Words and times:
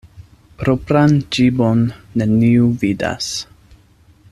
Propran 0.61 1.13
ĝibon 1.37 1.85
neniu 2.23 2.73
vidas. 2.85 3.31